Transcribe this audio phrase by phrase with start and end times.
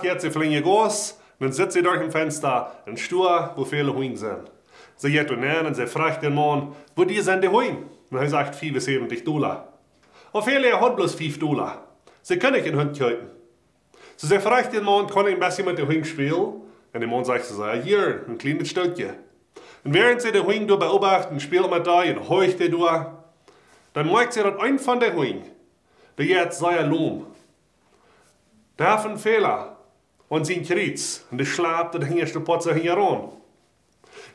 [0.00, 4.16] geht sie flinge groß, dann sitzt sie durch im Fenster, ein Stuhl, wo viele Huingen
[4.16, 4.50] sind.
[4.96, 7.84] Sie geht unten und sie fragt den Mann, wo die sind die Huingen?
[8.10, 9.74] Und er sagt 75 Dollar.
[10.32, 11.84] Und viele hat bloß 5 Dollar.
[12.22, 13.28] Sie können nicht in Hund töten.
[14.16, 16.34] So sie fragt den Mann, kann ich ein bisschen mit den Huingen spielen?
[16.34, 19.10] Und der Mann sagt, ja, hier, ein kleines Stückchen.
[19.84, 23.04] Und während sie den Huingen beobachten, spielt man da und heucht er durch,
[23.92, 25.44] dann merkt sie, dass ein von den Huingen,
[26.16, 27.26] der jetzt sei Lohm.
[28.78, 29.76] Hat
[30.28, 33.30] und sie kriegt und der schlaft und der hängt der Potze heran.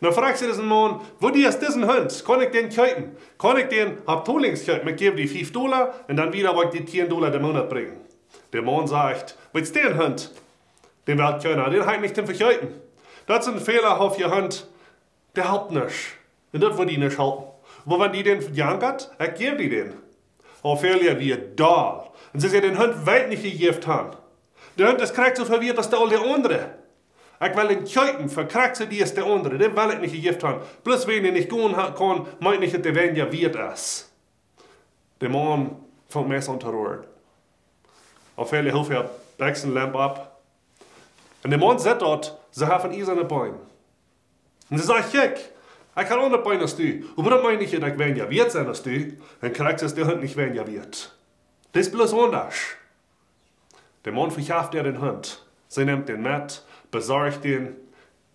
[0.02, 2.24] Dann fragt sie diesen Mann, wo die ist diesen Hund?
[2.26, 3.18] Kann ich den kaufen?
[3.38, 4.88] Kann ich den, hab Toolings kaufen?
[4.88, 7.70] Ich gebe die 5 Dollar und dann wieder wollte ich die 10 Dollar den Monat
[7.70, 7.98] bringen.
[8.54, 10.32] Der Mann sagt, willst den Hund?
[11.06, 12.70] Den wird keiner, den halt nicht den verkaufen.
[13.28, 14.68] Das ist ein Fehler auf ihr Hund,
[15.36, 16.16] der hält nicht.
[16.54, 17.44] Und das wird die nicht halten.
[17.86, 19.94] Wo wenn die den jankert, ich gebe die den.
[20.80, 22.06] Fehler wie da.
[22.34, 24.18] Und sie sagt, den Hund weit nicht gegeben haben.
[24.80, 26.72] Der ist krank so verwirrt, dass der all der andere.
[27.42, 29.58] Ich will den Käupen verkriegt sie die ist der andere.
[29.58, 30.62] Den will ich nicht gegeben haben.
[30.84, 34.10] Bloß wenn ich nicht gehen kann, meint nicht, dass der wenn ja wird es.
[35.20, 35.76] Der Mann
[36.08, 37.04] fängt mir an Terror.
[38.38, 40.42] Auf Fehler hilft er, wächst eine Lampe ab.
[41.44, 43.60] Und der Mann sagt dort, sie haben eiserne Beine.
[44.70, 45.40] Und sie sagt, Check,
[45.98, 46.84] ich kann andere Beine als du.
[47.16, 49.18] Und warum meine ich, dass ich wenn ja wird sein als du?
[49.42, 51.14] Dann kriegt es der Hund nicht wenn ja wird.
[51.74, 52.56] Das ist bloß anders.
[54.06, 55.46] Der Mann verschafft er den Hund.
[55.68, 57.76] Sie nimmt den mit, besorgt ihn,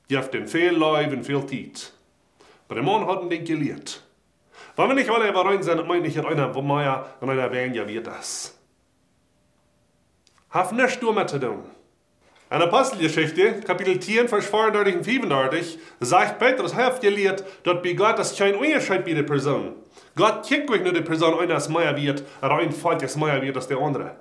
[0.09, 1.93] gibt den viel Leib und viel Zeit.
[2.67, 4.03] Aber der Mann hat ihn nicht gelehrt.
[4.77, 7.87] Wenn wir nicht alle überein sind, meine ich, einer, wo mehr und einer wenn ja
[7.87, 8.59] wird das.
[10.51, 11.65] Haf nichts damit zu tun.
[12.51, 17.83] In der Apostelgeschichte, Kapitel 10, Vers 34 und 35, sagt Petrus, habt ihr gelehrt, dass
[17.83, 19.73] bei Gott das kein Unterschied bei der Person.
[20.15, 23.43] Gott kickt euch nur die Person ein, als mehr wird, oder ein Volk, das mehr
[23.43, 24.15] wird als der andere.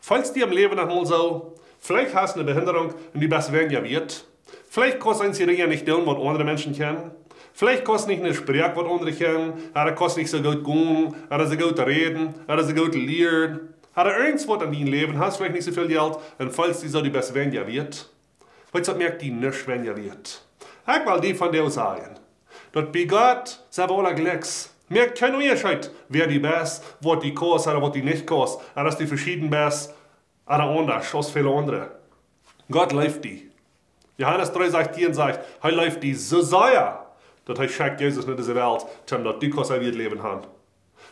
[0.00, 3.52] Falls dir im Leben noch mal so, vielleicht hast du eine Behinderung und die besser
[3.52, 4.24] werden ja wird,
[4.70, 7.10] vielleicht kannst du ein Serie nicht tun, was andere Menschen kennen,
[7.52, 11.14] vielleicht kannst du nicht eine Sprache, was andere kennen, oder kannst nicht so gut gehen,
[11.30, 15.54] oder so gut reden, oder so gut lernen, oder irgendwas an deinem Leben, hast vielleicht
[15.54, 18.08] nicht so viel Geld, und falls die so die besser werden ja wird,
[18.72, 20.42] weil das merkt die nicht, wenn ja wird.
[20.86, 22.18] Ich will die von dir sagen,
[22.72, 27.74] dass bei Gott selber alle Glücks, Mir kein Unterschied, wer die best, was die kostet
[27.74, 28.66] oder was die nicht kostet.
[28.74, 29.94] Und dass die verschieden best
[30.46, 31.90] oder anders als viele andere.
[32.70, 33.50] Gott läuft die.
[34.16, 37.06] Johannes 3 sagt hier und sagt, er läuft die so sehr,
[37.44, 40.42] dass er schickt Jesus in diese Welt, dass die Kost wird leben haben.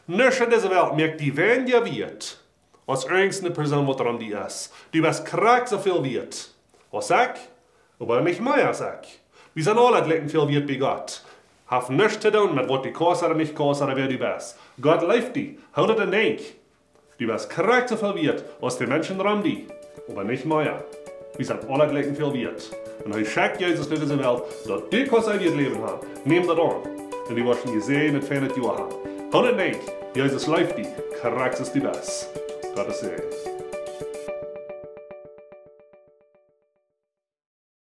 [0.07, 2.41] Nicht in dieser Welt merkt die, wenn ihr wird,
[2.87, 4.73] als irgendeine Person, was daran die ist.
[4.93, 6.51] Die was krank so viel wird.
[6.91, 7.41] Was ich,
[7.99, 8.83] aber nicht mehr als.
[9.55, 11.23] Wir sind alle gleich viel wird bei Gott.
[11.69, 14.57] Haf nichts zu tun mit was die kostet oder nicht kostet oder wer die bist.
[14.81, 15.59] Gott läuft die.
[15.75, 16.41] Hau dir den Denk.
[17.19, 19.67] Die was krank so viel wird, als die Menschen rum die.
[20.09, 20.85] Aber nicht mehr.
[21.37, 22.71] Wir sind alle gleich viel wird.
[23.05, 26.07] Und er schickt Jesus in diese Welt, dass die kostet wird Leben haben.
[26.25, 26.83] Nimm das an.
[27.29, 28.95] Und die wirst gesehen und fährt Jahr haben.
[29.33, 29.81] Hau den Denk.
[30.15, 30.87] Jesus läuft die.
[31.21, 32.29] Krank ist die best.
[32.77, 33.23] Gottes Segen.